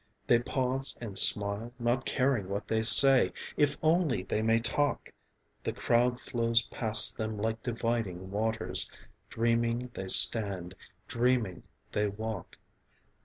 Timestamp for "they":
0.25-0.39, 2.67-2.81, 4.23-4.41, 9.93-10.07, 11.91-12.07